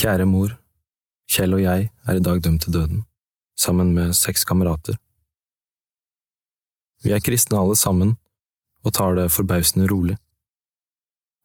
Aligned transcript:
Kjære 0.00 0.24
mor, 0.24 0.54
Kjell 1.28 1.52
og 1.52 1.60
jeg 1.60 1.90
er 2.08 2.16
i 2.16 2.22
dag 2.24 2.38
dømt 2.40 2.62
til 2.64 2.72
døden, 2.72 3.00
sammen 3.52 3.90
med 3.92 4.14
seks 4.16 4.46
kamerater. 4.48 4.94
Vi 7.04 7.12
er 7.12 7.20
kristne 7.20 7.58
alle 7.60 7.74
sammen 7.76 8.14
og 8.80 8.94
tar 8.96 9.18
det 9.18 9.26
forbausende 9.28 9.90
rolig. 9.90 10.14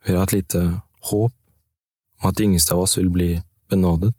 Vi 0.06 0.14
har 0.14 0.24
hatt 0.24 0.32
lite 0.38 0.62
håp 1.10 1.34
om 1.36 2.30
at 2.30 2.38
de 2.40 2.46
yngste 2.48 2.72
av 2.78 2.86
oss 2.86 2.96
vil 2.96 3.10
bli 3.12 3.28
benådet. 3.68 4.14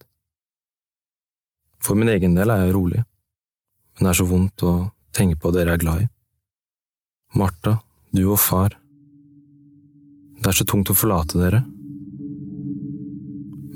For 1.80 1.96
min 1.96 2.12
egen 2.12 2.36
del 2.36 2.52
er 2.52 2.66
jeg 2.66 2.74
rolig, 2.76 3.00
men 3.00 4.04
det 4.04 4.10
er 4.10 4.18
så 4.20 4.26
vondt 4.28 4.66
å 4.68 4.74
tenke 5.16 5.40
på 5.40 5.54
dere 5.56 5.78
er 5.78 5.80
glad 5.80 6.04
i. 6.04 6.10
Martha, 7.40 7.78
du 8.12 8.26
og 8.26 8.36
far. 8.44 8.76
Det 10.36 10.52
er 10.52 10.60
så 10.60 10.68
tungt 10.68 10.92
å 10.92 10.98
forlate 10.98 11.40
dere. 11.40 11.62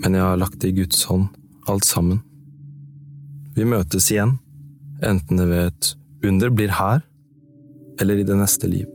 Men 0.00 0.16
jeg 0.16 0.24
har 0.24 0.38
lagt 0.40 0.60
det 0.62 0.72
i 0.72 0.78
Guds 0.80 1.02
hånd, 1.08 1.28
alt 1.68 1.84
sammen. 1.84 2.22
Vi 3.56 3.66
møtes 3.68 4.08
igjen, 4.12 4.38
enten 5.04 5.40
det 5.40 5.48
ved 5.50 5.66
et 5.68 5.90
under 6.24 6.52
blir 6.52 6.72
her, 6.72 7.02
eller 8.00 8.20
i 8.20 8.24
det 8.24 8.36
neste 8.38 8.68
liv. 8.70 8.86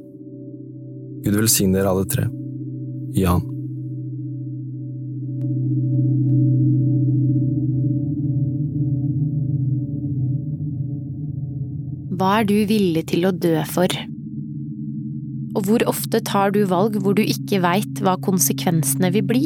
Gud 1.26 1.38
velsigne 1.38 1.78
dere 1.78 1.92
alle 1.92 2.08
tre. 2.10 2.26
Jan. 3.18 3.44
Hva 12.16 12.40
er 12.40 12.46
du 12.48 12.58
villig 12.70 13.06
til 13.12 13.28
å 13.28 13.34
dø 13.36 13.58
for? 13.68 13.92
Og 15.56 15.68
hvor 15.68 15.84
ofte 15.90 16.22
tar 16.24 16.54
du 16.56 16.62
valg 16.70 16.98
hvor 17.04 17.16
du 17.18 17.24
ikke 17.24 17.62
veit 17.64 18.02
hva 18.04 18.16
konsekvensene 18.24 19.12
vil 19.16 19.26
bli? 19.28 19.46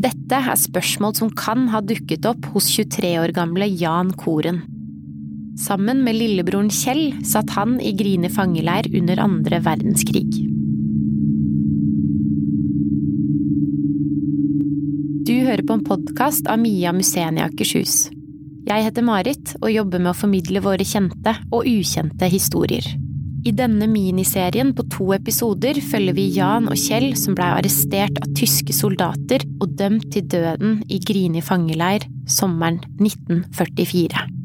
Dette 0.00 0.38
er 0.38 0.56
spørsmål 0.56 1.16
som 1.18 1.30
kan 1.36 1.66
ha 1.74 1.82
dukket 1.84 2.24
opp 2.28 2.46
hos 2.54 2.70
23 2.72 3.10
år 3.20 3.34
gamle 3.36 3.66
Jan 3.68 4.14
Koren. 4.16 4.62
Sammen 5.60 6.00
med 6.06 6.16
lillebroren 6.16 6.70
Kjell 6.72 7.18
satt 7.26 7.52
han 7.52 7.76
i 7.84 7.92
Grine 7.98 8.30
fangeleir 8.32 8.88
under 8.96 9.20
andre 9.20 9.58
verdenskrig. 9.66 10.30
Du 15.28 15.34
hører 15.44 15.66
på 15.66 15.76
en 15.76 15.84
podkast 15.84 16.48
av 16.48 16.62
Mia 16.62 16.94
Museen 16.96 17.36
i 17.36 17.44
Akershus. 17.44 18.08
Jeg 18.70 18.86
heter 18.86 19.04
Marit 19.04 19.52
og 19.60 19.68
jobber 19.74 20.00
med 20.00 20.14
å 20.14 20.16
formidle 20.16 20.64
våre 20.64 20.86
kjente 20.86 21.36
og 21.50 21.68
ukjente 21.68 22.30
historier. 22.32 22.86
I 23.40 23.52
denne 23.56 23.86
miniserien 23.88 24.74
på 24.76 24.84
to 24.92 25.06
episoder 25.16 25.78
følger 25.90 26.16
vi 26.16 26.26
Jan 26.34 26.68
og 26.68 26.76
Kjell 26.76 27.14
som 27.16 27.36
blei 27.38 27.48
arrestert 27.54 28.20
av 28.20 28.34
tyske 28.36 28.74
soldater 28.76 29.46
og 29.62 29.78
dømt 29.80 30.10
til 30.12 30.26
døden 30.28 30.82
i 30.92 31.00
Grini 31.00 31.40
fangeleir 31.44 32.04
sommeren 32.28 32.82
1944. 33.00 34.39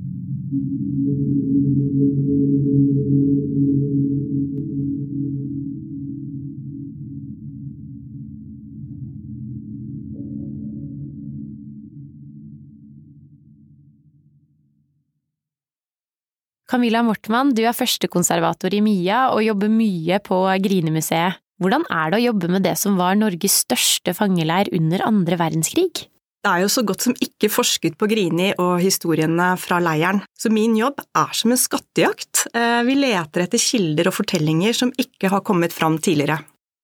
Camilla 16.66 17.04
Mortmann, 17.06 17.54
du 17.54 17.62
er 17.62 17.76
førstekonservator 17.78 18.74
i 18.74 18.82
MIA 18.82 19.28
og 19.36 19.44
jobber 19.46 19.70
mye 19.70 20.18
på 20.26 20.40
Grinemuseet. 20.64 21.38
Hvordan 21.62 21.86
er 21.94 22.10
det 22.12 22.18
å 22.18 22.26
jobbe 22.26 22.50
med 22.52 22.66
det 22.66 22.74
som 22.80 22.98
var 23.00 23.16
Norges 23.16 23.62
største 23.64 24.12
fangeleir 24.18 24.72
under 24.76 25.06
andre 25.06 25.38
verdenskrig? 25.40 26.08
Det 26.46 26.52
er 26.52 26.62
jo 26.62 26.70
så 26.70 26.84
godt 26.86 27.06
som 27.06 27.16
ikke 27.22 27.50
forsket 27.50 27.96
på 27.98 28.10
Grini 28.10 28.52
og 28.62 28.76
historiene 28.82 29.54
fra 29.58 29.80
leiren, 29.82 30.20
så 30.38 30.52
min 30.54 30.76
jobb 30.78 31.00
er 31.18 31.32
som 31.38 31.54
en 31.54 31.62
skattejakt. 31.62 32.48
Eh, 32.54 32.82
vi 32.86 32.98
leter 33.00 33.46
etter 33.46 33.62
kilder 33.62 34.12
og 34.12 34.18
fortellinger 34.20 34.78
som 34.78 34.92
ikke 35.02 35.32
har 35.34 35.46
kommet 35.48 35.74
fram 35.74 35.98
tidligere. 35.98 36.42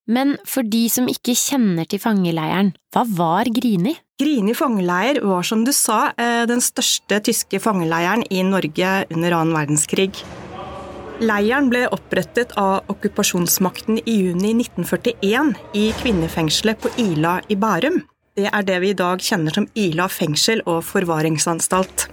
Men 0.09 0.33
for 0.49 0.65
de 0.65 0.87
som 0.89 1.09
ikke 1.09 1.35
kjenner 1.37 1.85
til 1.89 2.01
fangeleiren, 2.01 2.73
hva 2.93 3.05
var 3.05 3.49
Grini? 3.53 3.93
Grini 4.21 4.53
fangeleir 4.53 5.21
var 5.25 5.41
som 5.47 5.63
du 5.65 5.71
sa 5.73 6.11
eh, 6.13 6.43
den 6.45 6.61
største 6.61 7.17
tyske 7.25 7.57
fangeleiren 7.63 8.21
i 8.29 8.43
Norge 8.45 8.91
under 9.09 9.33
annen 9.33 9.55
verdenskrig. 9.57 10.11
Leiren 11.25 11.71
ble 11.71 11.87
opprettet 11.89 12.53
av 12.61 12.85
okkupasjonsmakten 12.93 13.97
i 14.05 14.19
juni 14.19 14.53
1941 14.59 15.55
i 15.73 15.87
kvinnefengselet 16.03 16.81
på 16.83 16.93
Ila 17.01 17.39
i 17.49 17.57
Bærum. 17.57 18.01
Det 18.37 18.45
er 18.45 18.69
det 18.69 18.79
vi 18.85 18.93
i 18.93 18.99
dag 19.01 19.25
kjenner 19.25 19.57
som 19.57 19.69
Ila 19.73 20.05
fengsel 20.09 20.61
og 20.69 20.83
forvaringsanstalt. 20.85 22.11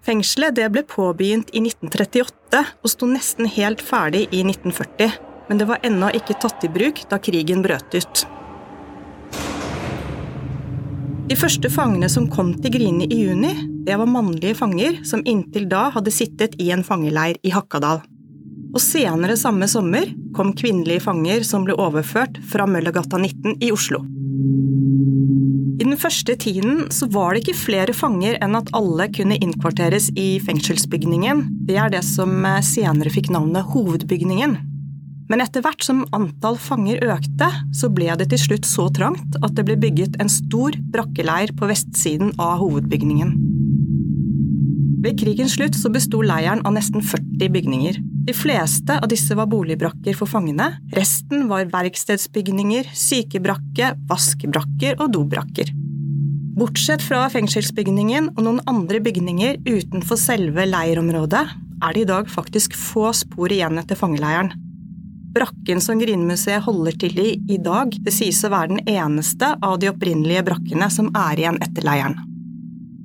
Fengselet 0.00 0.56
ble 0.72 0.88
påbegynt 0.88 1.52
i 1.52 1.60
1938 1.66 2.64
og 2.80 2.94
sto 2.96 3.08
nesten 3.10 3.50
helt 3.60 3.84
ferdig 3.84 4.30
i 4.32 4.40
1940 4.48 5.28
men 5.50 5.58
det 5.58 5.66
var 5.66 5.82
ennå 5.82 6.12
ikke 6.14 6.36
tatt 6.38 6.62
i 6.62 6.68
bruk 6.70 7.00
da 7.10 7.18
krigen 7.18 7.64
brøt 7.64 7.96
ut. 7.98 8.20
De 11.30 11.36
første 11.38 11.68
fangene 11.70 12.08
som 12.10 12.24
kom 12.26 12.48
til 12.58 12.72
Grini 12.74 13.06
i 13.06 13.20
juni, 13.20 13.52
det 13.86 13.94
var 14.00 14.08
mannlige 14.10 14.56
fanger 14.58 14.96
som 15.06 15.20
inntil 15.22 15.68
da 15.70 15.84
hadde 15.94 16.10
sittet 16.10 16.56
i 16.58 16.72
en 16.74 16.82
fangeleir 16.82 17.36
i 17.46 17.52
Hakkadal. 17.54 18.00
Og 18.74 18.82
senere 18.82 19.36
samme 19.38 19.68
sommer 19.70 20.10
kom 20.34 20.50
kvinnelige 20.58 21.04
fanger 21.04 21.46
som 21.46 21.62
ble 21.68 21.76
overført 21.78 22.40
fra 22.50 22.66
Møllergata 22.66 23.20
19 23.22 23.62
i 23.62 23.70
Oslo. 23.70 24.02
I 25.78 25.86
den 25.86 25.94
første 26.02 26.34
tiden 26.34 26.88
så 26.90 27.06
var 27.14 27.36
det 27.36 27.44
ikke 27.44 27.60
flere 27.60 27.94
fanger 27.94 28.34
enn 28.42 28.58
at 28.58 28.74
alle 28.74 29.06
kunne 29.14 29.38
innkvarteres 29.38 30.10
i 30.18 30.32
fengselsbygningen. 30.42 31.46
Det 31.70 31.78
er 31.78 31.94
det 31.94 32.02
som 32.10 32.42
senere 32.66 33.14
fikk 33.14 33.30
navnet 33.30 33.70
Hovedbygningen. 33.70 34.58
Men 35.30 35.44
etter 35.44 35.62
hvert 35.62 35.84
som 35.86 36.02
antall 36.16 36.56
fanger 36.58 37.04
økte, 37.06 37.46
så 37.76 37.88
ble 37.94 38.10
det 38.18 38.32
til 38.32 38.40
slutt 38.42 38.66
så 38.66 38.88
trangt 38.90 39.38
at 39.38 39.54
det 39.54 39.64
ble 39.68 39.76
bygget 39.78 40.18
en 40.22 40.30
stor 40.32 40.74
brakkeleir 40.90 41.52
på 41.54 41.68
vestsiden 41.70 42.32
av 42.42 42.58
hovedbygningen. 42.64 43.36
Ved 45.00 45.16
krigens 45.22 45.54
slutt 45.56 45.78
så 45.78 45.88
besto 45.92 46.20
leiren 46.26 46.60
av 46.68 46.74
nesten 46.74 47.00
40 47.00 47.52
bygninger. 47.54 48.00
De 48.26 48.34
fleste 48.36 48.98
av 48.98 49.06
disse 49.08 49.32
var 49.38 49.48
boligbrakker 49.48 50.18
for 50.18 50.28
fangene, 50.28 50.66
resten 50.92 51.46
var 51.48 51.70
verkstedsbygninger, 51.72 52.90
sykebrakke, 52.92 53.94
vaskebrakker 54.10 54.98
og 55.00 55.14
dobrakker. 55.14 55.70
Bortsett 56.58 57.00
fra 57.06 57.22
fengselsbygningen 57.32 58.32
og 58.34 58.42
noen 58.44 58.60
andre 58.68 59.00
bygninger 59.00 59.62
utenfor 59.70 60.18
selve 60.20 60.66
leirområdet, 60.68 61.46
er 61.80 61.96
det 61.96 62.02
i 62.02 62.10
dag 62.10 62.28
faktisk 62.28 62.74
få 62.76 63.14
spor 63.16 63.54
igjen 63.54 63.80
etter 63.80 63.96
fangeleiren. 63.96 64.52
Brakken 65.30 65.78
som 65.80 66.00
Grinmuseet 66.00 66.64
holder 66.64 66.96
til 66.98 67.18
i 67.22 67.30
i 67.48 67.58
dag, 67.62 67.92
det 68.02 68.12
sies 68.14 68.40
å 68.42 68.50
være 68.50 68.72
den 68.72 68.88
eneste 68.90 69.52
av 69.62 69.78
de 69.78 69.90
opprinnelige 69.92 70.42
brakkene 70.48 70.88
som 70.90 71.10
er 71.14 71.38
igjen 71.38 71.60
etter 71.62 71.86
leiren. 71.86 72.16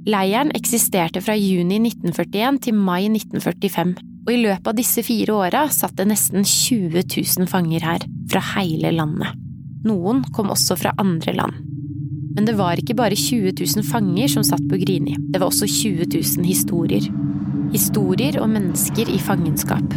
Leiren 0.09 0.49
eksisterte 0.57 1.21
fra 1.21 1.35
juni 1.37 1.77
1941 1.83 2.59
til 2.65 2.77
mai 2.77 3.05
1945, 3.11 3.93
og 4.25 4.33
i 4.33 4.39
løpet 4.41 4.71
av 4.71 4.77
disse 4.77 5.03
fire 5.05 5.37
åra 5.37 5.63
satt 5.73 5.95
det 5.99 6.07
nesten 6.09 6.45
20 6.45 7.05
000 7.13 7.49
fanger 7.49 7.85
her, 7.85 8.07
fra 8.29 8.41
hele 8.55 8.93
landet. 8.97 9.37
Noen 9.85 10.23
kom 10.33 10.49
også 10.53 10.77
fra 10.81 10.95
andre 11.01 11.33
land. 11.37 11.61
Men 12.35 12.49
det 12.49 12.57
var 12.57 12.81
ikke 12.81 12.97
bare 12.97 13.15
20 13.15 13.53
000 13.61 13.85
fanger 13.85 14.33
som 14.33 14.43
satt 14.43 14.65
på 14.69 14.81
Grini, 14.81 15.13
det 15.29 15.41
var 15.41 15.53
også 15.53 15.69
20 15.69 16.09
000 16.17 16.49
historier. 16.49 17.05
Historier 17.73 18.41
om 18.41 18.57
mennesker 18.57 19.13
i 19.13 19.21
fangenskap. 19.21 19.93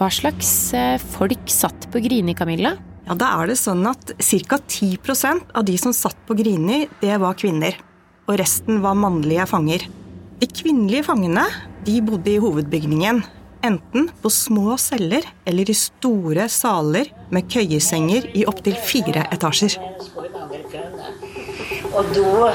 Hva 0.00 0.06
slags 0.08 0.50
eh, 0.72 0.96
folk 0.96 1.50
satt 1.52 1.84
på 1.92 2.00
Grini, 2.00 2.32
Camilla? 2.32 2.70
Ja, 3.04 3.12
Da 3.20 3.26
er 3.36 3.50
det 3.50 3.58
sånn 3.60 3.84
at 3.84 4.14
ca. 4.16 4.56
10% 4.56 5.50
av 5.52 5.66
de 5.68 5.74
som 5.76 5.92
satt 5.92 6.16
på 6.24 6.32
Grini, 6.38 6.86
det 7.02 7.18
var 7.20 7.36
kvinner. 7.36 7.76
Og 8.24 8.38
resten 8.40 8.80
var 8.80 8.96
mannlige 8.96 9.44
fanger. 9.50 9.84
De 10.40 10.48
kvinnelige 10.48 11.04
fangene 11.04 11.44
de 11.84 11.98
bodde 12.00 12.32
i 12.32 12.40
hovedbygningen. 12.40 13.20
Enten 13.68 14.08
på 14.22 14.32
små 14.32 14.78
celler 14.80 15.26
eller 15.44 15.68
i 15.68 15.76
store 15.76 16.46
saler 16.48 17.10
med 17.28 17.50
køyesenger 17.52 18.30
i 18.32 18.46
opptil 18.48 18.80
fire 18.80 19.26
etasjer. 19.36 19.76
Og 21.92 22.16
da 22.16 22.54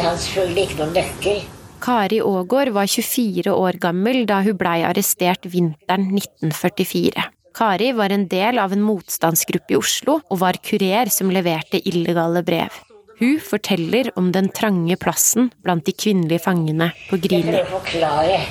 hadde 0.00 0.16
selvfølgelig 0.24 0.64
ikke 0.64 0.80
noen 0.80 0.96
nøkkel. 0.96 1.44
Kari 1.86 2.16
Aagaard 2.18 2.72
var 2.74 2.88
24 2.90 3.52
år 3.54 3.76
gammel 3.78 4.24
da 4.26 4.40
hun 4.42 4.56
blei 4.58 4.80
arrestert 4.82 5.44
vinteren 5.46 6.08
1944. 6.18 7.22
Kari 7.54 7.92
var 7.94 8.10
en 8.10 8.24
del 8.26 8.58
av 8.58 8.74
en 8.74 8.82
motstandsgruppe 8.82 9.76
i 9.76 9.78
Oslo 9.78 10.16
og 10.18 10.40
var 10.40 10.58
kurer 10.66 11.12
som 11.14 11.30
leverte 11.30 11.78
illegale 11.86 12.42
brev. 12.48 12.74
Hun 13.20 13.38
forteller 13.38 14.10
om 14.18 14.32
den 14.34 14.50
trange 14.50 14.98
plassen 14.98 15.52
blant 15.62 15.86
de 15.86 15.94
kvinnelige 15.94 16.42
fangene 16.48 16.90
på 17.06 17.20
Grini. 17.22 17.54
Jeg 17.54 17.62
prøver 17.62 17.70
å 17.70 17.78
forklare. 17.78 18.42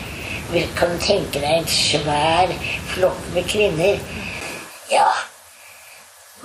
Kan 0.79 0.95
du 0.95 1.03
tenke 1.03 1.43
deg 1.43 1.59
en 1.59 1.71
svær 1.75 2.55
flokk 2.95 3.31
med 3.35 3.51
kvinner? 3.51 3.99
Ja, 4.95 5.09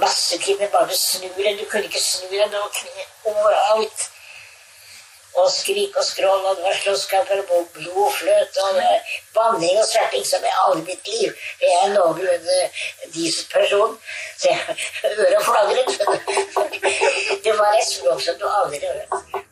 Masse 0.01 0.43
kvinner 0.43 0.67
bare 0.75 0.97
snur 0.97 1.39
deg. 1.39 1.61
Du 1.61 1.69
kunne 1.71 1.87
ikke 1.87 2.03
snu 2.03 2.27
deg. 2.33 2.49
Det 2.51 2.59
var 2.59 2.73
kvinner 2.75 3.37
overalt. 3.37 4.10
Og 5.39 5.47
skrik 5.55 5.95
og 5.97 6.05
skrål, 6.05 6.43
og 6.49 6.57
det 6.59 6.65
var 6.65 6.79
slåsskamper 6.81 7.43
og 7.45 7.69
blod 7.75 8.01
og 8.07 8.13
fløt 8.17 8.59
og 8.65 8.81
banning 9.37 9.79
og 9.79 9.87
sverting 9.87 10.25
som 10.27 10.43
i 10.43 10.55
alle 10.65 10.83
mitt 10.83 11.11
liv. 11.13 11.37
Jeg 11.63 11.77
er 11.77 11.85
en 11.87 11.95
noenlunde 11.95 12.59
decent 13.15 13.53
person, 13.55 13.95
så 14.41 14.51
jeg 14.51 14.77
øret 15.15 15.45
flagret. 15.47 15.91
Det 17.45 17.55
var 17.59 17.79
et 17.79 17.89
språk 17.89 18.25
som 18.27 18.41
du 18.41 18.47
aldri 18.51 18.83
hørte. 18.85 19.45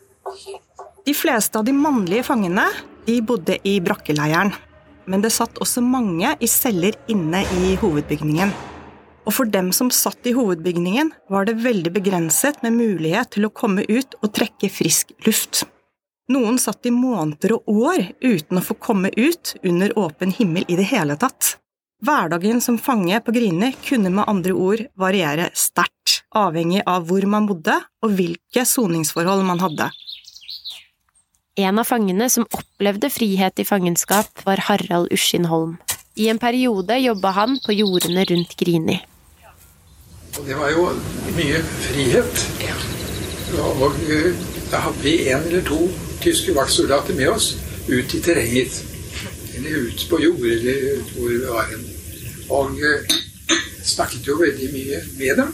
De 1.07 1.15
fleste 1.15 1.57
av 1.57 1.65
de 1.65 1.73
mannlige 1.73 2.27
fangene 2.27 2.67
de 3.07 3.21
bodde 3.25 3.55
i 3.65 3.79
brakkeleiren. 3.81 4.51
Men 5.09 5.23
det 5.23 5.31
satt 5.33 5.57
også 5.63 5.81
mange 5.81 6.35
i 6.37 6.47
celler 6.49 6.93
inne 7.09 7.41
i 7.63 7.73
hovedbygningen. 7.81 8.51
Og 9.29 9.35
for 9.35 9.45
dem 9.45 9.67
som 9.75 9.91
satt 9.93 10.25
i 10.25 10.33
hovedbygningen, 10.33 11.11
var 11.29 11.45
det 11.45 11.59
veldig 11.61 11.91
begrenset 11.93 12.63
med 12.65 12.73
mulighet 12.73 13.35
til 13.35 13.45
å 13.45 13.53
komme 13.53 13.83
ut 13.85 14.15
og 14.23 14.31
trekke 14.33 14.71
frisk 14.73 15.11
luft. 15.27 15.67
Noen 16.33 16.57
satt 16.61 16.87
i 16.89 16.93
måneder 16.93 17.53
og 17.59 17.69
år 17.69 18.07
uten 18.25 18.57
å 18.57 18.63
få 18.65 18.73
komme 18.81 19.11
ut 19.13 19.53
under 19.61 19.93
åpen 20.01 20.33
himmel 20.33 20.65
i 20.65 20.77
det 20.79 20.87
hele 20.89 21.13
tatt. 21.21 21.59
Hverdagen 22.01 22.57
som 22.63 22.79
fange 22.81 23.19
på 23.21 23.35
Grini 23.35 23.69
kunne 23.85 24.09
med 24.09 24.25
andre 24.31 24.55
ord 24.57 24.81
variere 24.97 25.49
sterkt, 25.53 26.23
avhengig 26.33 26.81
av 26.89 27.05
hvor 27.05 27.29
man 27.29 27.45
bodde 27.49 27.75
og 28.01 28.15
hvilke 28.17 28.65
soningsforhold 28.65 29.45
man 29.45 29.61
hadde. 29.61 29.91
En 31.59 31.81
av 31.81 31.85
fangene 31.85 32.31
som 32.33 32.47
opplevde 32.49 33.11
frihet 33.13 33.61
i 33.61 33.67
fangenskap, 33.67 34.41
var 34.45 34.65
Harald 34.69 35.13
Uskin. 35.13 35.45
I 36.15 36.31
en 36.31 36.41
periode 36.41 36.97
jobba 37.03 37.35
han 37.35 37.59
på 37.65 37.77
jordene 37.77 38.25
rundt 38.25 38.57
Grini. 38.57 38.97
Og 40.39 40.45
det 40.47 40.55
var 40.55 40.69
jo 40.71 40.85
mye 41.35 41.57
frihet. 41.83 42.43
Og 43.59 43.97
eh, 44.07 44.37
da 44.71 44.79
hadde 44.85 45.03
vi 45.03 45.15
en 45.33 45.43
eller 45.49 45.65
to 45.67 45.79
tyske 46.23 46.55
vaktsoldater 46.55 47.17
med 47.17 47.33
oss 47.33 47.49
ut 47.89 48.15
i 48.15 48.21
terrenget. 48.23 48.79
Eller 49.57 49.89
ut 49.89 50.05
på 50.09 50.21
jord, 50.23 50.45
eller 50.53 51.03
hvor 51.11 51.33
det 51.33 51.51
var 51.51 51.75
en. 51.75 51.85
Og 52.55 52.79
eh, 52.79 53.19
snakket 53.83 54.31
jo 54.31 54.39
veldig 54.39 54.71
mye 54.77 55.03
med 55.19 55.43
dem. 55.43 55.53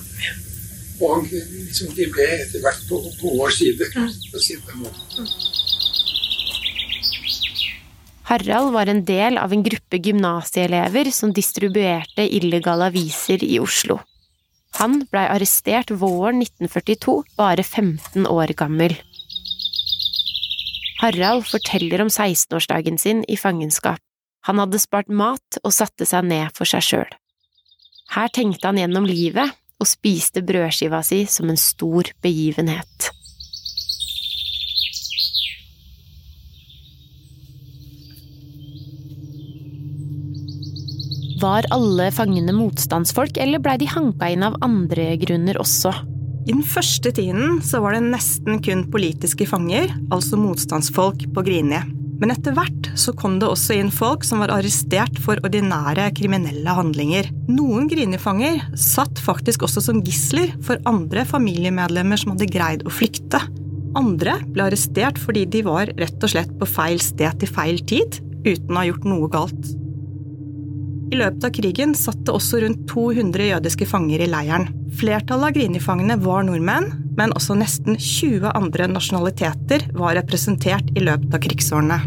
Og 1.02 1.28
liksom, 1.34 1.92
de 1.98 2.10
ble 2.14 2.30
etter 2.38 2.62
hvert 2.62 2.88
på, 2.90 3.02
på 3.20 3.36
vår 3.42 3.58
side. 3.58 3.92
på 4.32 4.40
sin 4.40 4.62
måte. 4.78 5.30
Harald 8.30 8.74
var 8.74 8.90
en 8.90 9.06
del 9.06 9.38
av 9.38 9.54
en 9.54 9.64
gruppe 9.66 9.98
gymnasieelever 9.98 11.10
som 11.14 11.34
distribuerte 11.34 12.26
illegale 12.38 12.94
aviser 12.94 13.42
i 13.46 13.58
Oslo. 13.60 14.00
Han 14.76 15.06
blei 15.12 15.26
arrestert 15.32 15.92
våren 15.92 16.42
1942, 16.44 17.24
bare 17.38 17.64
15 17.64 18.28
år 18.28 18.52
gammel. 18.60 18.96
Harald 21.00 21.46
forteller 21.48 22.04
om 22.04 22.12
16-årsdagen 22.12 22.98
sin 23.00 23.24
i 23.28 23.38
fangenskap. 23.38 24.02
Han 24.46 24.60
hadde 24.62 24.80
spart 24.80 25.08
mat 25.10 25.60
og 25.64 25.74
satte 25.74 26.06
seg 26.08 26.28
ned 26.28 26.52
for 26.58 26.70
seg 26.70 26.84
sjøl. 26.86 27.12
Her 28.16 28.30
tenkte 28.36 28.68
han 28.70 28.80
gjennom 28.80 29.08
livet 29.10 29.56
og 29.82 29.90
spiste 29.90 30.44
brødskiva 30.46 31.02
si 31.04 31.24
som 31.30 31.50
en 31.50 31.60
stor 31.60 32.12
begivenhet. 32.24 33.15
Var 41.46 41.68
alle 41.76 42.08
fangene 42.10 42.54
motstandsfolk, 42.58 43.38
eller 43.38 43.62
blei 43.62 43.76
de 43.78 43.86
hanka 43.92 44.32
inn 44.34 44.46
av 44.48 44.56
andre 44.66 45.12
grunner 45.22 45.60
også? 45.62 45.92
I 46.46 46.54
den 46.56 46.64
første 46.66 47.12
tiden 47.14 47.60
så 47.66 47.84
var 47.84 47.94
det 47.94 48.08
nesten 48.08 48.58
kun 48.66 48.82
politiske 48.94 49.46
fanger, 49.50 49.94
altså 50.14 50.40
motstandsfolk, 50.42 51.28
på 51.36 51.44
Grini. 51.46 51.84
Men 52.18 52.34
etter 52.34 52.56
hvert 52.56 52.90
så 52.98 53.14
kom 53.20 53.38
det 53.42 53.52
også 53.52 53.78
inn 53.78 53.94
folk 53.94 54.26
som 54.26 54.42
var 54.42 54.56
arrestert 54.56 55.20
for 55.22 55.38
ordinære 55.46 56.08
kriminelle 56.18 56.78
handlinger. 56.80 57.30
Noen 57.52 57.92
Grini-fanger 57.92 58.64
satt 58.80 59.22
faktisk 59.22 59.68
også 59.68 59.86
som 59.92 60.02
gisler 60.02 60.56
for 60.66 60.82
andre 60.90 61.28
familiemedlemmer 61.30 62.24
som 62.24 62.34
hadde 62.34 62.50
greid 62.58 62.88
å 62.88 62.94
flykte. 62.94 63.44
Andre 64.00 64.40
ble 64.48 64.72
arrestert 64.72 65.22
fordi 65.22 65.46
de 65.46 65.66
var 65.68 65.94
rett 66.00 66.18
og 66.26 66.38
slett 66.38 66.58
på 66.58 66.74
feil 66.74 67.04
sted 67.04 67.38
til 67.44 67.58
feil 67.62 67.84
tid, 67.86 68.22
uten 68.48 68.72
å 68.72 68.82
ha 68.82 68.90
gjort 68.90 69.12
noe 69.14 69.34
galt. 69.38 69.76
I 71.06 71.18
løpet 71.20 71.44
av 71.46 71.54
krigen 71.54 71.94
satt 71.98 72.24
det 72.26 72.34
også 72.34 72.64
rundt 72.64 72.86
200 72.90 73.50
jødiske 73.52 73.86
fanger 73.90 74.24
i 74.26 74.30
leiren. 74.30 74.68
Flertallet 74.98 75.52
av 75.52 75.56
Grini-fangene 75.58 76.18
var 76.24 76.46
nordmenn, 76.48 76.90
men 77.16 77.34
også 77.38 77.58
nesten 77.60 78.00
20 78.00 78.50
andre 78.56 78.90
nasjonaliteter 78.90 79.90
var 79.96 80.18
representert 80.18 80.90
i 80.96 81.04
løpet 81.06 81.36
av 81.36 81.44
krigsårene. 81.46 82.00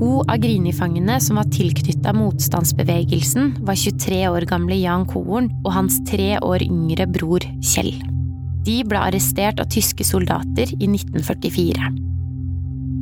To 0.00 0.22
av 0.24 0.40
Grini-fangene 0.40 1.18
som 1.20 1.36
var 1.36 1.50
tilknytta 1.52 2.14
motstandsbevegelsen, 2.16 3.58
var 3.68 3.76
23 3.76 4.22
år 4.32 4.48
gamle 4.48 4.80
Jan 4.80 5.04
Koren 5.10 5.52
og 5.60 5.74
hans 5.76 6.00
tre 6.08 6.38
år 6.40 6.64
yngre 6.64 7.04
bror 7.10 7.44
Kjell. 7.60 7.92
De 8.66 8.80
ble 8.84 9.00
arrestert 9.00 9.60
av 9.62 9.70
tyske 9.72 10.04
soldater 10.04 10.72
i 10.76 10.88
1944. 10.88 11.90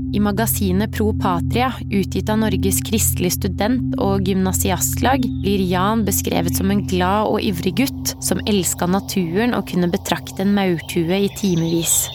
I 0.09 0.21
magasinet 0.25 0.93
Pro 0.95 1.11
Patria, 1.21 1.73
utgitt 1.91 2.31
av 2.33 2.39
Norges 2.41 2.79
kristelig 2.87 3.35
student- 3.35 3.99
og 4.01 4.25
gymnasiastlag, 4.25 5.27
blir 5.43 5.65
Jan 5.69 6.07
beskrevet 6.07 6.57
som 6.57 6.71
en 6.73 6.81
glad 6.89 7.29
og 7.29 7.45
ivrig 7.45 7.75
gutt 7.83 8.15
som 8.25 8.41
elska 8.49 8.89
naturen 8.89 9.53
og 9.59 9.69
kunne 9.69 9.91
betrakte 9.93 10.47
en 10.47 10.55
maurtue 10.57 11.21
i 11.27 11.29
timevis. 11.37 12.07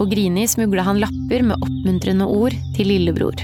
På 0.00 0.08
Grini 0.08 0.48
smugla 0.48 0.82
han 0.82 0.98
lapper 0.98 1.44
med 1.44 1.60
oppmuntrende 1.60 2.26
ord 2.26 2.56
til 2.74 2.88
lillebror. 2.88 3.36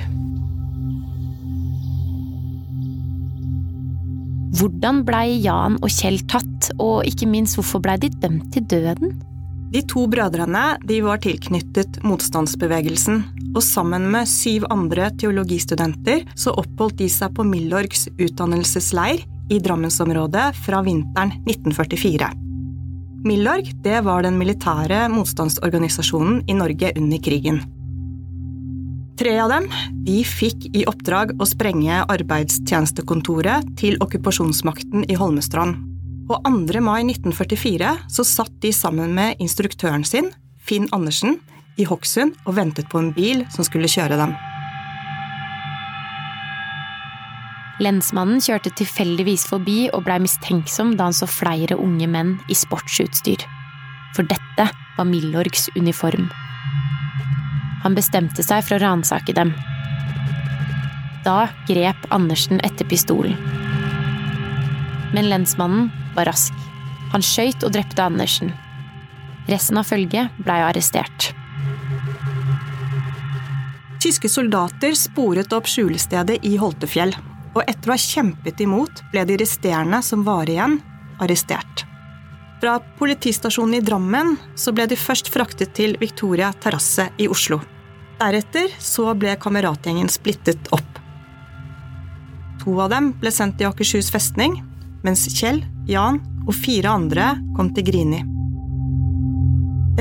Hvordan 4.56 5.02
blei 5.04 5.36
Jan 5.44 5.74
og 5.84 5.90
Kjell 5.92 6.22
tatt, 6.30 6.70
og 6.80 7.04
ikke 7.04 7.26
minst 7.28 7.58
hvorfor 7.58 7.82
blei 7.84 7.98
de 8.00 8.08
dømt 8.22 8.46
til 8.54 8.64
døden? 8.70 9.12
De 9.74 9.82
to 9.90 10.06
brødrene 10.08 10.78
de 10.86 11.00
var 11.04 11.20
tilknyttet 11.20 11.98
motstandsbevegelsen, 12.06 13.20
og 13.52 13.60
sammen 13.66 14.06
med 14.14 14.30
syv 14.30 14.64
andre 14.72 15.10
teologistudenter 15.20 16.24
så 16.38 16.54
oppholdt 16.56 17.02
de 17.02 17.10
seg 17.12 17.34
på 17.36 17.44
Milorgs 17.44 18.06
utdannelsesleir 18.14 19.26
i 19.52 19.60
Drammensområdet 19.60 20.48
fra 20.62 20.80
vinteren 20.86 21.34
1944. 21.44 22.30
Milorg 23.26 23.72
det 23.84 24.00
var 24.06 24.24
den 24.24 24.38
militære 24.40 25.08
motstandsorganisasjonen 25.12 26.44
i 26.48 26.56
Norge 26.56 26.94
under 26.96 27.20
krigen. 27.20 27.60
Tre 29.16 29.32
av 29.40 29.48
dem 29.48 29.64
de 30.04 30.18
fikk 30.28 30.66
i 30.76 30.82
oppdrag 30.84 31.30
å 31.40 31.46
sprenge 31.48 32.02
arbeidstjenestekontoret 32.12 33.70
til 33.80 33.96
okkupasjonsmakten 34.04 35.06
i 35.08 35.16
Holmestrand. 35.16 35.78
Og 36.28 36.42
2. 36.44 36.82
mai 36.84 37.00
1944 37.06 37.94
så 38.12 38.26
satt 38.28 38.52
de 38.60 38.74
sammen 38.76 39.14
med 39.16 39.40
instruktøren 39.40 40.04
sin, 40.04 40.28
Finn 40.60 40.90
Andersen, 40.92 41.38
i 41.80 41.86
Hokksund 41.88 42.36
og 42.44 42.58
ventet 42.58 42.90
på 42.92 43.00
en 43.00 43.10
bil 43.16 43.46
som 43.54 43.64
skulle 43.64 43.88
kjøre 43.88 44.20
dem. 44.20 44.36
Lensmannen 47.80 48.40
kjørte 48.44 48.72
tilfeldigvis 48.76 49.48
forbi 49.48 49.86
og 49.96 50.04
blei 50.04 50.18
mistenksom 50.24 50.92
da 50.96 51.08
han 51.08 51.16
så 51.16 51.28
flere 51.28 51.76
unge 51.80 52.08
menn 52.08 52.36
i 52.52 52.56
sportsutstyr. 52.56 53.48
For 54.16 54.28
dette 54.28 54.68
var 54.96 55.08
Milorgs 55.08 55.70
uniform. 55.76 56.28
Han 57.84 57.96
bestemte 57.96 58.44
seg 58.46 58.64
for 58.66 58.76
å 58.76 58.82
ransake 58.82 59.34
dem. 59.36 59.52
Da 61.26 61.48
grep 61.68 62.06
Andersen 62.14 62.60
etter 62.66 62.86
pistolen. 62.88 63.34
Men 65.14 65.28
lensmannen 65.30 65.90
var 66.16 66.28
rask. 66.30 66.54
Han 67.12 67.24
skøyt 67.24 67.64
og 67.66 67.74
drepte 67.74 68.04
Andersen. 68.04 68.52
Resten 69.46 69.78
av 69.78 69.86
følget 69.88 70.34
blei 70.42 70.60
arrestert. 70.66 71.30
Tyske 74.02 74.28
soldater 74.30 74.94
sporet 74.98 75.54
opp 75.56 75.70
skjulestedet 75.70 76.42
i 76.46 76.56
Holtefjell, 76.60 77.14
og 77.56 77.62
etter 77.64 77.90
å 77.90 77.94
ha 77.94 78.02
kjempet 78.02 78.60
imot 78.62 79.02
ble 79.10 79.24
de 79.26 79.38
resterende 79.40 80.02
som 80.04 80.22
var 80.26 80.50
igjen, 80.50 80.78
arrestert. 81.22 81.85
Fra 82.66 82.80
politistasjonen 82.98 83.74
i 83.74 83.80
Drammen 83.80 84.32
så 84.58 84.72
ble 84.74 84.88
de 84.90 84.96
først 84.98 85.28
fraktet 85.30 85.70
til 85.78 85.92
Victoria 86.00 86.48
terrasse 86.58 87.04
i 87.22 87.28
Oslo. 87.30 87.60
Deretter 88.18 88.72
så 88.82 89.12
ble 89.14 89.36
kameratgjengen 89.38 90.10
splittet 90.10 90.66
opp. 90.74 90.98
To 92.64 92.74
av 92.82 92.90
dem 92.90 93.12
ble 93.20 93.30
sendt 93.30 93.54
til 93.60 93.70
Akershus 93.70 94.10
festning, 94.10 94.56
mens 95.06 95.22
Kjell, 95.36 95.60
Jan 95.86 96.18
og 96.42 96.58
fire 96.58 96.96
andre 96.98 97.28
kom 97.54 97.70
til 97.76 97.86
Grini. 97.86 98.24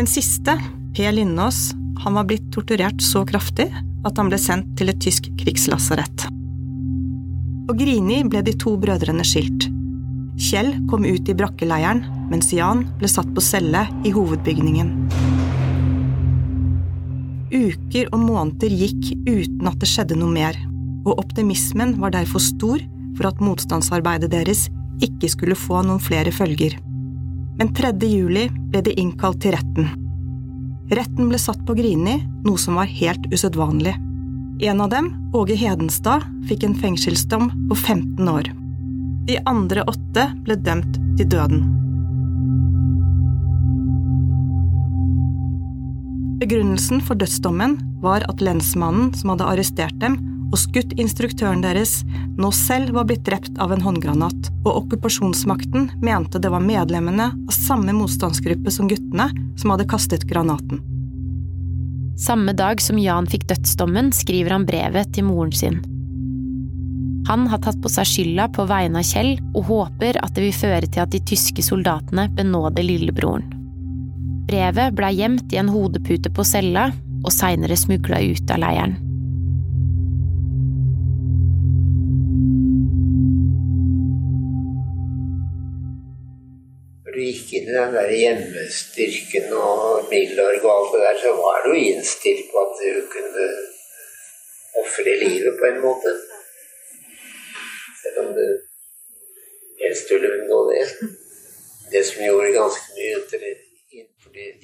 Den 0.01 0.10
siste, 0.10 0.57
P. 0.98 1.05
Lindås, 1.13 1.67
han 2.01 2.17
var 2.17 2.25
blitt 2.25 2.50
torturert 2.50 2.98
så 3.12 3.22
kraftig 3.29 3.69
at 3.69 4.17
han 4.17 4.34
ble 4.34 4.41
sendt 4.41 4.74
til 4.81 4.89
et 4.89 5.03
tysk 5.05 5.29
krigslasarett. 5.38 6.31
På 7.69 7.77
Grini 7.77 8.24
ble 8.25 8.41
de 8.50 8.57
to 8.57 8.74
brødrene 8.81 9.22
skilt. 9.22 9.69
Kjell 10.36 10.74
kom 10.89 11.06
ut 11.08 11.30
i 11.30 11.36
brakkeleiren, 11.38 12.04
mens 12.32 12.51
Jan 12.54 12.84
ble 13.00 13.08
satt 13.08 13.30
på 13.36 13.44
celle 13.44 13.86
i 14.04 14.12
hovedbygningen. 14.12 14.92
Uker 17.56 18.10
og 18.12 18.20
måneder 18.20 18.74
gikk 18.74 19.13
uten 19.30 19.70
at 19.70 19.80
det 19.80 19.88
skjedde 19.88 20.18
noe 20.20 20.34
mer, 20.34 20.58
og 21.06 21.22
optimismen 21.22 21.96
var 22.01 22.12
derfor 22.18 22.44
stor 22.44 22.82
for 23.15 23.30
at 23.30 23.39
motstandsarbeidet 23.39 24.32
deres 24.34 24.65
ikke 25.04 25.30
skulle 25.32 25.60
få 25.60 25.86
noen 25.86 26.04
flere 26.04 26.34
følger. 26.36 26.75
Men 27.56 27.72
3. 27.72 27.94
juli 28.04 28.50
ble 28.51 28.82
de 28.84 28.96
innkalt 29.00 29.39
til 29.46 29.56
retten. 29.56 29.88
Retten 30.92 31.32
ble 31.32 31.39
satt 31.39 31.63
på 31.65 31.77
Grini, 31.77 32.20
noe 32.44 32.60
som 32.60 32.75
var 32.82 32.92
helt 32.92 33.24
usedvanlig. 33.32 33.96
En 34.68 34.84
av 34.84 34.92
dem, 34.92 35.10
Åge 35.36 35.56
Hedenstad, 35.60 36.27
fikk 36.50 36.68
en 36.68 36.77
fengselsdom 36.80 37.50
på 37.72 37.80
15 37.80 38.32
år. 38.36 38.51
De 39.25 39.39
andre 39.50 39.82
åtte 39.89 40.27
ble 40.46 40.55
dømt 40.62 41.00
til 41.17 41.29
døden. 41.34 41.63
Begrunnelsen 46.38 47.01
for 47.01 47.17
dødsdommen 47.17 47.79
var 48.03 48.25
at 48.29 48.44
lensmannen 48.44 49.15
som 49.17 49.32
hadde 49.34 49.48
arrestert 49.50 49.98
dem 50.03 50.20
og 50.51 50.60
skutt 50.62 50.94
instruktøren 51.01 51.63
deres, 51.63 52.03
nå 52.38 52.51
selv 52.53 52.94
var 52.94 53.08
blitt 53.10 53.25
drept 53.25 53.58
av 53.58 53.74
en 53.74 53.82
håndgranat, 53.82 54.51
og 54.62 54.84
okkupasjonsmakten 54.84 55.89
mente 56.05 56.39
det 56.39 56.51
var 56.53 56.62
medlemmene 56.62 57.32
av 57.34 57.55
samme 57.55 57.96
motstandsgruppe 57.98 58.72
som 58.72 58.91
guttene 58.91 59.32
som 59.58 59.74
hadde 59.74 59.89
kastet 59.89 60.27
granaten. 60.29 60.84
Samme 62.22 62.53
dag 62.55 62.79
som 62.79 63.01
Jan 63.01 63.25
fikk 63.27 63.50
dødsdommen, 63.50 64.13
skriver 64.15 64.53
han 64.55 64.70
brevet 64.70 65.12
til 65.17 65.25
moren 65.27 65.51
sin. 65.51 65.82
Han 67.27 67.48
har 67.50 67.58
tatt 67.58 67.79
på 67.82 67.89
seg 67.89 68.05
skylda 68.05 68.46
på 68.53 68.67
vegne 68.70 69.01
av 69.01 69.08
Kjell, 69.08 69.39
og 69.58 69.65
håper 69.65 70.20
at 70.22 70.36
det 70.38 70.44
vil 70.44 70.53
føre 70.53 70.86
til 70.86 71.01
at 71.01 71.13
de 71.13 71.24
tyske 71.25 71.63
soldatene 71.65 72.27
benåder 72.38 72.86
lillebroren. 72.86 73.48
Brevet 74.46 74.94
blei 74.94 75.15
gjemt 75.17 75.53
i 75.55 75.58
en 75.58 75.72
hodepute 75.74 76.29
på 76.29 76.46
cella, 76.46 76.91
og 77.25 77.34
seinere 77.34 77.74
smugla 77.82 78.20
ut 78.22 78.53
av 78.53 78.62
leiren. 78.62 78.94
Når 87.01 87.17
du 87.17 87.22
gikk 87.25 87.55
inn 87.58 87.72
i 87.72 87.75
den 87.79 87.98
der 87.98 88.15
hjemmestyrken 88.20 89.50
og 89.58 90.13
Milorg 90.13 90.62
og 90.62 90.72
alt 90.75 90.94
det 90.94 91.03
der, 91.08 91.20
så 91.25 91.34
var 91.41 91.65
du 91.65 91.74
innstilt 91.74 92.53
på 92.53 92.67
at 92.67 92.86
du 92.86 93.03
kunne 93.17 93.51
ofre 94.86 95.20
livet 95.25 95.58
på 95.58 95.72
en 95.74 95.86
måte. 95.89 96.17
Helst 99.96 100.12
ville 100.12 100.34
unngå 100.40 100.60
det. 100.72 100.84
Det 101.92 102.04
som 102.04 102.25
gjorde 102.25 102.52
ganske 102.52 102.98
mye 102.98 103.24
det. 103.32 103.56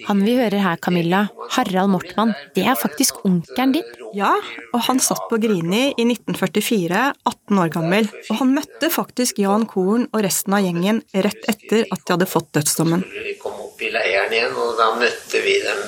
Han 0.09 0.19
vi 0.25 0.33
hører 0.35 0.59
her, 0.59 0.79
Camilla, 0.83 1.21
Harald 1.55 1.93
Mortmann, 1.93 2.33
det 2.57 2.65
er 2.67 2.75
faktisk 2.75 3.21
onkelen 3.23 3.71
din? 3.77 3.93
Ja, 4.17 4.33
og 4.73 4.81
han 4.89 4.99
satt 4.99 5.29
på 5.29 5.39
Grini 5.39 5.93
i 5.93 6.03
1944, 6.03 7.03
18 7.23 7.61
år 7.63 7.71
gammel, 7.71 8.09
og 8.25 8.41
han 8.41 8.51
møtte 8.57 8.89
faktisk 8.91 9.39
Jan 9.39 9.63
Korn 9.71 10.09
og 10.11 10.25
resten 10.25 10.57
av 10.57 10.65
gjengen 10.65 10.99
rett 11.13 11.47
etter 11.53 11.85
at 11.87 12.03
de 12.03 12.15
hadde 12.17 12.27
fått 12.27 12.51
dødsdommen. 12.57 13.05
Vi 13.15 13.37
kom 13.39 13.63
opp 13.63 13.79
i 13.79 13.93
leiren 13.95 14.35
igjen, 14.35 14.59
og 14.59 14.75
da 14.81 14.91
møtte 14.99 15.45
vi 15.45 15.55
dem. 15.63 15.81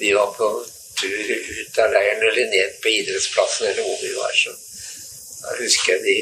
Vi 0.00 0.10
var 0.16 0.34
på 0.34 0.50
tur 0.98 1.30
ut 1.30 1.82
av 1.84 1.94
leiren 1.94 2.26
eller 2.32 2.52
ned 2.56 2.78
på 2.82 2.90
idrettsplassen 2.90 3.70
eller 3.70 3.86
hvor 3.86 4.02
vi 4.02 4.14
var. 4.18 4.38
Så 4.42 4.56
da 5.46 5.58
husker 5.62 5.94
jeg 5.94 6.06
de 6.08 6.20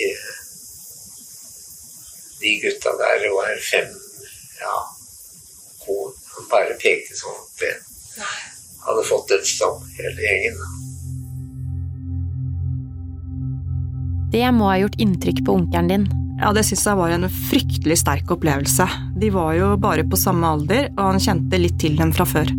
De 2.41 2.59
gutta 2.63 2.97
der 3.01 3.29
var 3.35 3.57
fem 3.71 3.91
Ja. 4.61 4.77
Han 6.35 6.47
bare 6.51 6.75
pekte 6.81 7.15
sånn 7.17 7.37
at 7.37 7.61
det 7.61 7.75
hadde 8.85 9.05
fått 9.07 9.29
dødsdom, 9.31 9.85
hele 9.99 10.25
gjengen. 10.27 10.59
Det 14.35 14.45
må 14.57 14.67
ha 14.67 14.81
gjort 14.81 14.99
inntrykk 14.99 15.45
på 15.47 15.55
onkelen 15.61 15.93
din. 15.93 16.09
Ja, 16.41 16.51
det 16.57 16.65
syns 16.67 16.83
jeg 16.89 16.99
var 16.99 17.15
en 17.15 17.29
fryktelig 17.53 18.01
sterk 18.03 18.33
opplevelse. 18.35 18.89
De 19.21 19.31
var 19.35 19.55
jo 19.55 19.71
bare 19.81 20.03
på 20.09 20.19
samme 20.19 20.51
alder, 20.57 20.91
og 20.97 21.05
han 21.13 21.23
kjente 21.23 21.61
litt 21.63 21.79
til 21.81 21.95
dem 22.01 22.11
fra 22.17 22.27
før. 22.27 22.51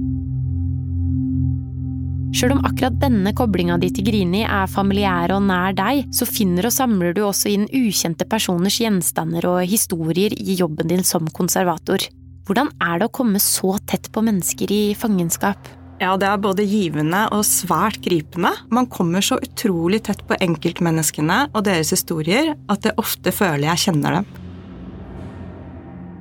Sjøl 2.36 2.52
om 2.52 2.66
akkurat 2.68 2.96
denne 3.00 3.32
koblinga 3.32 3.78
di 3.80 3.88
til 3.96 4.04
Grini 4.10 4.42
er 4.44 4.68
familiær 4.68 5.32
og 5.38 5.46
nær 5.48 5.72
deg, 5.78 6.02
så 6.12 6.28
finner 6.28 6.68
og 6.68 6.74
samler 6.76 7.16
du 7.16 7.22
også 7.24 7.54
inn 7.54 7.64
ukjente 7.70 8.28
personers 8.28 8.76
gjenstander 8.82 9.48
og 9.48 9.62
historier 9.72 10.36
i 10.36 10.58
jobben 10.60 10.92
din 10.92 11.06
som 11.08 11.30
konservator. 11.32 12.04
Hvordan 12.46 12.74
er 12.84 13.00
det 13.00 13.08
å 13.08 13.14
komme 13.16 13.40
så 13.40 13.78
tett 13.88 14.12
på 14.12 14.26
mennesker 14.28 14.68
i 14.68 14.82
fangenskap? 15.00 15.72
Ja, 16.04 16.18
det 16.20 16.28
er 16.28 16.44
både 16.44 16.68
givende 16.68 17.24
og 17.32 17.48
svært 17.48 18.02
gripende. 18.04 18.52
Man 18.68 18.92
kommer 18.92 19.24
så 19.24 19.40
utrolig 19.40 20.04
tett 20.10 20.28
på 20.28 20.36
enkeltmenneskene 20.36 21.46
og 21.54 21.64
deres 21.70 21.96
historier 21.96 22.52
at 22.68 22.84
jeg 22.84 23.00
ofte 23.00 23.32
føler 23.32 23.70
jeg 23.70 23.86
kjenner 23.88 24.20
dem. 24.20 24.32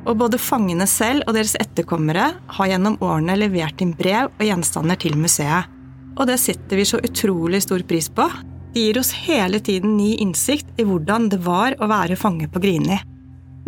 Og 0.06 0.14
både 0.20 0.38
fangene 0.38 0.86
selv 0.86 1.26
og 1.26 1.34
deres 1.34 1.58
etterkommere 1.58 2.36
har 2.54 2.70
gjennom 2.70 3.00
årene 3.02 3.40
levert 3.40 3.82
inn 3.82 3.96
brev 3.98 4.30
og 4.30 4.46
gjenstander 4.46 5.00
til 5.00 5.18
museet. 5.18 5.73
Og 6.14 6.28
det 6.30 6.38
setter 6.42 6.78
vi 6.78 6.86
så 6.88 7.00
utrolig 7.02 7.62
stor 7.64 7.82
pris 7.88 8.08
på. 8.12 8.28
Det 8.74 8.82
gir 8.82 8.98
oss 8.98 9.12
hele 9.26 9.60
tiden 9.62 9.96
ny 9.96 10.14
innsikt 10.22 10.78
i 10.80 10.86
hvordan 10.86 11.28
det 11.30 11.40
var 11.44 11.76
å 11.78 11.88
være 11.90 12.18
fange 12.18 12.48
på 12.50 12.62
Grini. 12.62 12.98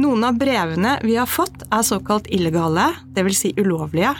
Noen 0.02 0.26
av 0.28 0.36
brevene 0.36 0.98
vi 1.06 1.14
har 1.16 1.28
fått, 1.30 1.62
er 1.72 1.84
såkalt 1.86 2.26
illegale, 2.28 2.90
dvs. 3.16 3.38
Si 3.38 3.52
ulovlige. 3.56 4.12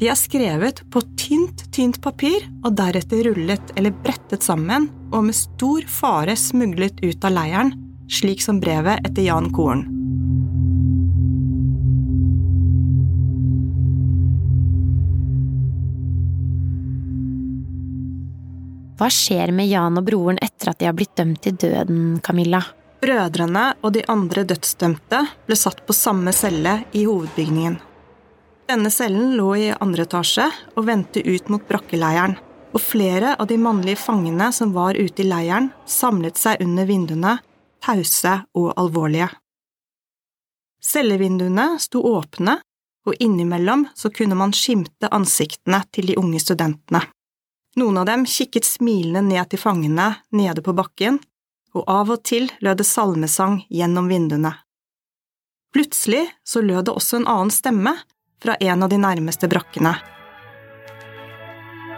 De 0.00 0.08
er 0.08 0.16
skrevet 0.16 0.80
på 0.90 1.02
tynt, 1.20 1.66
tynt 1.74 2.00
papir 2.00 2.46
og 2.64 2.72
deretter 2.78 3.26
rullet 3.28 3.74
eller 3.76 3.92
brettet 4.06 4.46
sammen 4.46 4.88
og 5.10 5.26
med 5.28 5.36
stor 5.36 5.84
fare 5.92 6.38
smuglet 6.40 7.02
ut 7.04 7.26
av 7.28 7.36
leiren, 7.36 7.74
slik 8.08 8.40
som 8.40 8.62
brevet 8.62 9.04
etter 9.04 9.28
Jan 9.28 9.52
Koren. 9.52 9.99
Hva 19.00 19.06
skjer 19.08 19.48
med 19.56 19.64
Jan 19.64 19.96
og 19.96 20.04
broren 20.04 20.36
etter 20.44 20.74
at 20.74 20.82
de 20.82 20.84
har 20.84 20.92
blitt 20.92 21.14
dømt 21.16 21.38
til 21.40 21.54
døden, 21.56 22.18
Camilla? 22.20 22.58
Brødrene 23.00 23.62
og 23.80 23.94
de 23.94 24.02
andre 24.12 24.42
dødsdømte 24.44 25.20
ble 25.46 25.56
satt 25.56 25.78
på 25.88 25.94
samme 25.96 26.34
celle 26.36 26.74
i 26.92 27.06
hovedbygningen. 27.08 27.78
Denne 28.68 28.90
cellen 28.92 29.30
lå 29.38 29.46
i 29.56 29.70
andre 29.72 30.04
etasje 30.04 30.44
og 30.74 30.84
vendte 30.84 31.22
ut 31.24 31.48
mot 31.48 31.64
brakkeleiren, 31.64 32.34
og 32.76 32.82
flere 32.84 33.32
av 33.40 33.48
de 33.48 33.56
mannlige 33.56 34.02
fangene 34.02 34.50
som 34.52 34.74
var 34.74 35.00
ute 35.00 35.24
i 35.24 35.26
leiren, 35.30 35.70
samlet 35.88 36.36
seg 36.36 36.60
under 36.60 36.84
vinduene, 36.90 37.38
tause 37.80 38.34
og 38.52 38.74
alvorlige. 38.76 39.30
Cellevinduene 40.84 41.80
sto 41.80 42.04
åpne, 42.04 42.58
og 43.08 43.16
innimellom 43.16 43.86
så 43.96 44.12
kunne 44.12 44.36
man 44.36 44.52
skimte 44.52 45.08
ansiktene 45.08 45.80
til 45.88 46.12
de 46.12 46.18
unge 46.20 46.44
studentene. 46.44 47.00
Noen 47.78 48.00
av 48.00 48.06
dem 48.08 48.24
kikket 48.26 48.66
smilende 48.66 49.22
ned 49.22 49.50
til 49.52 49.60
fangene 49.62 50.08
nede 50.34 50.62
på 50.66 50.74
bakken, 50.74 51.20
og 51.70 51.84
av 51.86 52.10
og 52.10 52.24
til 52.26 52.48
lød 52.58 52.80
det 52.82 52.86
salmesang 52.88 53.60
gjennom 53.70 54.08
vinduene. 54.10 54.56
Plutselig 55.70 56.24
så 56.42 56.64
lød 56.66 56.88
det 56.88 56.96
også 56.98 57.20
en 57.20 57.28
annen 57.30 57.52
stemme 57.54 57.94
fra 58.42 58.56
en 58.58 58.82
av 58.82 58.90
de 58.90 58.98
nærmeste 58.98 59.46
brakkene. 59.50 59.94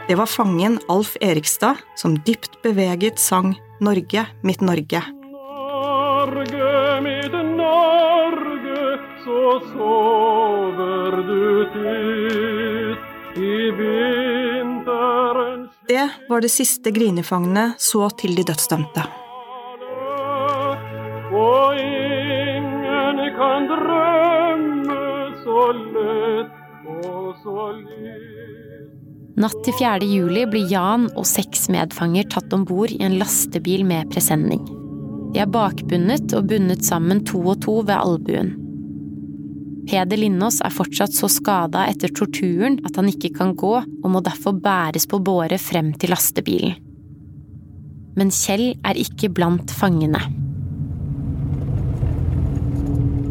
Det 0.08 0.18
var 0.18 0.28
fangen 0.28 0.76
Alf 0.92 1.14
Erikstad 1.24 1.80
som 1.96 2.18
dypt 2.26 2.58
beveget 2.62 3.22
sang 3.22 3.54
Norge, 3.80 4.26
mitt 4.42 4.60
Norge. 4.60 5.00
Norge, 5.32 7.00
mitt 7.06 7.32
Norge, 7.56 8.98
så 9.24 9.40
sover 9.72 10.21
Det 16.02 16.08
var 16.28 16.40
det 16.40 16.48
siste 16.50 16.90
grinefangene 16.90 17.76
så 17.78 18.08
til 18.18 18.34
de 18.34 18.42
dødsdømte. 18.48 19.02
Og 21.38 21.78
ingen 21.78 23.20
kan 23.36 23.68
drømme 23.70 24.96
så 25.44 25.60
lett 25.78 26.56
og 27.06 27.28
så 27.44 27.68
lyst 27.76 29.38
Natt 29.42 29.62
til 29.64 29.78
4. 29.78 30.08
juli 30.10 30.42
blir 30.50 30.66
Jan 30.74 31.06
og 31.14 31.28
seks 31.28 31.68
medfanger 31.72 32.26
tatt 32.34 32.52
om 32.52 32.66
bord 32.66 32.90
i 32.90 32.98
en 33.06 33.14
lastebil 33.22 33.86
med 33.86 34.10
presenning. 34.10 34.66
De 35.32 35.44
er 35.44 35.54
bakbundet 35.54 36.34
og 36.34 36.50
bundet 36.50 36.82
sammen 36.84 37.22
to 37.30 37.44
og 37.46 37.62
to 37.62 37.78
ved 37.80 37.94
albuen. 37.94 38.56
Peder 39.88 40.20
Lindås 40.20 40.60
er 40.62 40.70
fortsatt 40.72 41.14
så 41.16 41.28
skada 41.30 41.86
etter 41.90 42.12
torturen 42.14 42.78
at 42.86 42.98
han 43.00 43.08
ikke 43.10 43.32
kan 43.34 43.54
gå, 43.58 43.74
og 43.82 44.08
må 44.12 44.22
derfor 44.22 44.54
bæres 44.54 45.08
på 45.10 45.18
båre 45.24 45.58
frem 45.58 45.90
til 45.98 46.14
lastebilen. 46.14 46.76
Men 48.14 48.30
Kjell 48.34 48.74
er 48.84 48.98
ikke 49.00 49.32
blant 49.32 49.72
fangene. 49.72 50.20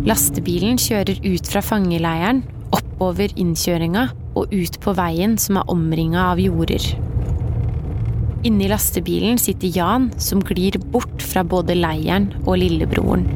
Lastebilen 0.10 0.80
kjører 0.82 1.22
ut 1.22 1.48
fra 1.52 1.62
fangeleiren, 1.62 2.42
oppover 2.74 3.32
innkjøringa 3.38 4.08
og 4.34 4.50
ut 4.50 4.80
på 4.82 4.96
veien 4.98 5.38
som 5.42 5.60
er 5.62 5.70
omringa 5.72 6.32
av 6.32 6.42
jorder. 6.42 6.88
Inni 8.48 8.66
lastebilen 8.72 9.38
sitter 9.38 9.70
Jan, 9.70 10.10
som 10.18 10.42
glir 10.42 10.80
bort 10.92 11.22
fra 11.22 11.46
både 11.46 11.78
leiren 11.78 12.32
og 12.48 12.58
lillebroren. 12.64 13.28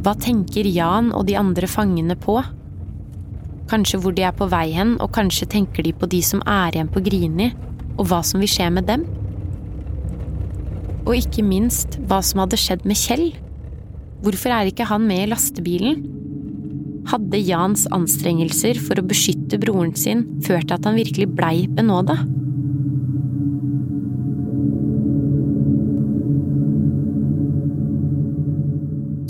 Hva 0.00 0.14
tenker 0.16 0.64
Jan 0.64 1.10
og 1.12 1.26
de 1.28 1.34
andre 1.36 1.68
fangene 1.68 2.14
på? 2.16 2.38
Kanskje 3.68 3.98
hvor 4.00 4.14
de 4.16 4.24
er 4.24 4.32
på 4.36 4.48
vei 4.48 4.70
hen, 4.72 4.94
og 4.96 5.12
kanskje 5.12 5.48
tenker 5.52 5.84
de 5.84 5.92
på 5.92 6.08
de 6.08 6.22
som 6.24 6.40
er 6.48 6.72
igjen 6.72 6.88
på 6.88 7.02
Grini, 7.04 7.50
og 7.98 8.08
hva 8.08 8.22
som 8.24 8.40
vil 8.40 8.48
skje 8.48 8.70
med 8.72 8.88
dem? 8.88 9.04
Og 11.04 11.12
ikke 11.18 11.44
minst 11.44 11.98
hva 12.08 12.22
som 12.24 12.40
hadde 12.40 12.58
skjedd 12.60 12.88
med 12.88 12.96
Kjell. 12.96 13.28
Hvorfor 14.24 14.56
er 14.56 14.70
ikke 14.70 14.88
han 14.88 15.04
med 15.04 15.26
i 15.26 15.30
lastebilen? 15.34 16.00
Hadde 17.10 17.44
Jans 17.44 17.86
anstrengelser 17.92 18.80
for 18.80 19.00
å 19.00 19.04
beskytte 19.04 19.60
broren 19.60 19.92
sin 19.96 20.24
ført 20.46 20.70
til 20.70 20.78
at 20.78 20.88
han 20.88 20.96
virkelig 20.96 21.28
blei 21.36 21.56
benåda? 21.68 22.16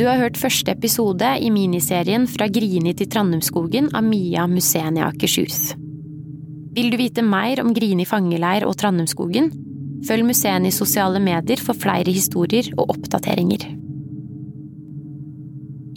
Du 0.00 0.06
har 0.08 0.16
hørt 0.16 0.38
første 0.40 0.72
episode 0.72 1.28
i 1.44 1.50
miniserien 1.52 2.22
Fra 2.24 2.46
Grini 2.48 2.94
til 2.96 3.08
Trandumskogen 3.12 3.90
av 3.92 4.00
Mia 4.00 4.46
i 4.48 5.02
Akershus. 5.04 5.74
Vil 6.72 6.88
du 6.88 6.96
vite 6.96 7.20
mer 7.20 7.60
om 7.60 7.74
Grini 7.76 8.06
fangeleir 8.08 8.64
og 8.64 8.78
Trandumskogen? 8.80 9.50
Følg 10.08 10.24
museene 10.24 10.68
i 10.68 10.72
sosiale 10.72 11.20
medier 11.20 11.60
for 11.60 11.76
flere 11.76 12.08
historier 12.08 12.72
og 12.78 12.96
oppdateringer. 12.96 13.68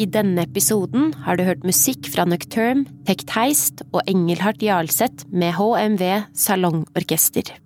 I 0.04 0.06
denne 0.12 0.50
episoden 0.52 1.14
har 1.24 1.40
du 1.40 1.48
hørt 1.48 1.64
musikk 1.64 2.12
fra 2.12 2.28
Nocturne, 2.28 2.84
Tekt 3.08 3.32
Heist 3.38 3.86
og 3.94 4.02
Engelhardt 4.04 4.60
Jarlseth 4.60 5.32
med 5.32 5.56
HMV 5.56 6.26
Salongorkester. 6.36 7.63